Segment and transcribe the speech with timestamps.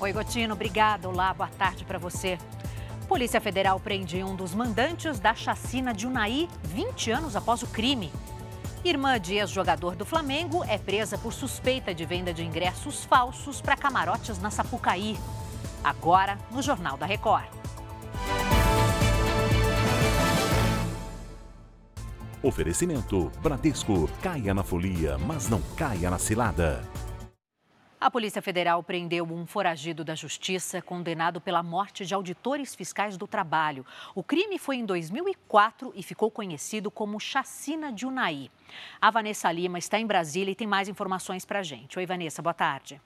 [0.00, 1.08] Oi, Gotino, obrigada.
[1.08, 2.38] Olá, boa tarde para você.
[3.08, 8.12] Polícia Federal prende um dos mandantes da chacina de Unai 20 anos após o crime.
[8.84, 13.76] Irmã de ex-jogador do Flamengo é presa por suspeita de venda de ingressos falsos para
[13.76, 15.18] camarotes na Sapucaí.
[15.82, 17.46] Agora, no Jornal da Record.
[22.40, 24.08] Oferecimento Bradesco.
[24.22, 26.84] Caia na folia, mas não caia na cilada.
[28.00, 33.26] A Polícia Federal prendeu um foragido da Justiça condenado pela morte de auditores fiscais do
[33.26, 33.84] trabalho.
[34.14, 38.52] O crime foi em 2004 e ficou conhecido como Chacina de Unai.
[39.00, 41.98] A Vanessa Lima está em Brasília e tem mais informações para a gente.
[41.98, 43.00] Oi, Vanessa, boa tarde.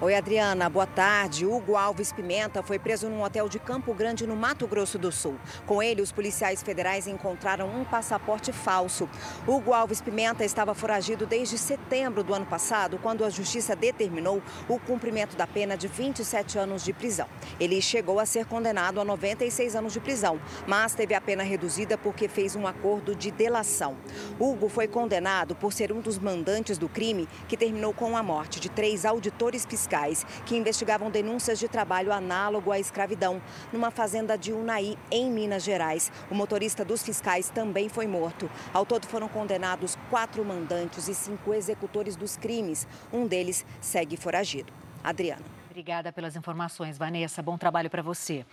[0.00, 1.44] Oi, Adriana, boa tarde.
[1.44, 5.34] Hugo Alves Pimenta foi preso num hotel de Campo Grande, no Mato Grosso do Sul.
[5.66, 9.08] Com ele, os policiais federais encontraram um passaporte falso.
[9.44, 14.78] Hugo Alves Pimenta estava foragido desde setembro do ano passado, quando a justiça determinou o
[14.78, 17.26] cumprimento da pena de 27 anos de prisão.
[17.58, 21.98] Ele chegou a ser condenado a 96 anos de prisão, mas teve a pena reduzida
[21.98, 23.96] porque fez um acordo de delação.
[24.38, 28.60] Hugo foi condenado por ser um dos mandantes do crime que terminou com a morte
[28.60, 33.40] de três auditores fiscais fiscais que investigavam denúncias de trabalho análogo à escravidão
[33.72, 36.12] numa fazenda de Unai, em Minas Gerais.
[36.30, 38.50] O motorista dos fiscais também foi morto.
[38.72, 42.86] Ao todo foram condenados quatro mandantes e cinco executores dos crimes.
[43.12, 44.72] Um deles segue foragido.
[45.02, 45.57] Adriana.
[45.78, 47.40] Obrigada pelas informações, Vanessa.
[47.40, 48.44] Bom trabalho para você.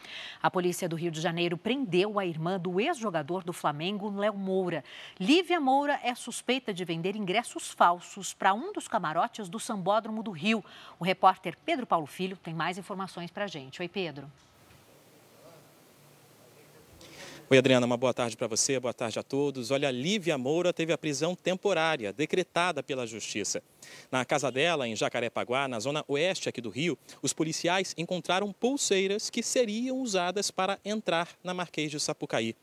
[0.43, 4.83] A polícia do Rio de Janeiro prendeu a irmã do ex-jogador do Flamengo, Léo Moura.
[5.19, 10.29] Lívia Moura é suspeita de vender ingressos falsos para um dos camarotes do Sambódromo do
[10.29, 10.63] Rio.
[10.99, 13.81] O repórter Pedro Paulo Filho tem mais informações para a gente.
[13.81, 14.29] Oi, Pedro.
[17.47, 19.69] Oi, Adriana, uma boa tarde para você, boa tarde a todos.
[19.69, 23.61] Olha, Lívia Moura teve a prisão temporária, decretada pela Justiça.
[24.11, 29.29] Na casa dela, em Jacarepaguá, na zona oeste aqui do Rio, os policiais encontraram pulseiras
[29.29, 32.55] que seriam usadas para entrar na Marquês de Sapucaí.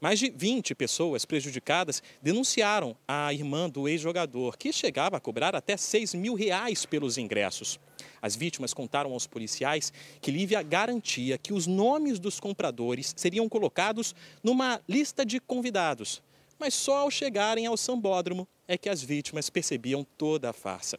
[0.00, 5.76] Mais de 20 pessoas prejudicadas denunciaram a irmã do ex-jogador, que chegava a cobrar até
[5.76, 7.78] 6 mil reais pelos ingressos.
[8.20, 14.14] As vítimas contaram aos policiais que Lívia garantia que os nomes dos compradores seriam colocados
[14.42, 16.22] numa lista de convidados.
[16.58, 20.98] Mas só ao chegarem ao sambódromo é que as vítimas percebiam toda a farsa.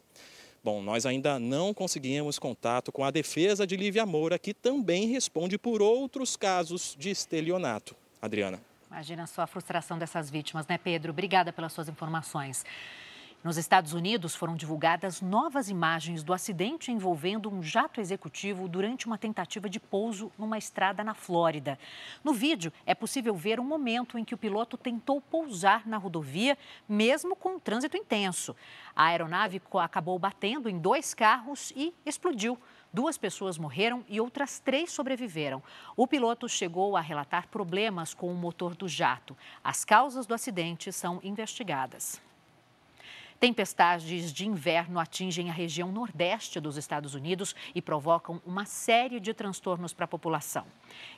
[0.62, 5.56] Bom, nós ainda não conseguimos contato com a defesa de Lívia Moura, que também responde
[5.56, 7.94] por outros casos de estelionato.
[8.20, 8.60] Adriana.
[8.96, 11.12] Imagina só a frustração dessas vítimas, né, Pedro?
[11.12, 12.64] Obrigada pelas suas informações.
[13.44, 19.16] Nos Estados Unidos foram divulgadas novas imagens do acidente envolvendo um jato executivo durante uma
[19.16, 21.78] tentativa de pouso numa estrada na Flórida.
[22.24, 26.58] No vídeo, é possível ver o momento em que o piloto tentou pousar na rodovia,
[26.88, 28.56] mesmo com um trânsito intenso.
[28.96, 32.58] A aeronave acabou batendo em dois carros e explodiu.
[32.92, 35.62] Duas pessoas morreram e outras três sobreviveram.
[35.96, 39.36] O piloto chegou a relatar problemas com o motor do jato.
[39.62, 42.25] As causas do acidente são investigadas.
[43.38, 49.34] Tempestades de inverno atingem a região nordeste dos Estados Unidos e provocam uma série de
[49.34, 50.64] transtornos para a população.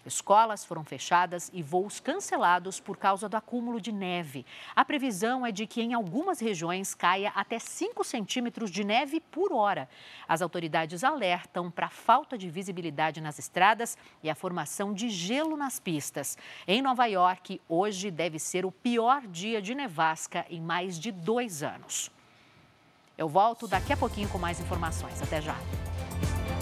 [0.05, 4.45] Escolas foram fechadas e voos cancelados por causa do acúmulo de neve.
[4.75, 9.53] A previsão é de que em algumas regiões caia até 5 centímetros de neve por
[9.53, 9.89] hora.
[10.27, 15.56] As autoridades alertam para a falta de visibilidade nas estradas e a formação de gelo
[15.56, 16.37] nas pistas.
[16.67, 21.62] Em Nova York, hoje deve ser o pior dia de nevasca em mais de dois
[21.62, 22.18] anos.
[23.19, 25.21] Eu volto daqui a pouquinho com mais informações.
[25.21, 25.56] Até já.